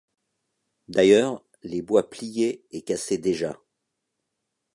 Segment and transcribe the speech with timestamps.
[0.87, 3.59] D’ailleurs, les bois pliaient et cassaient déjà.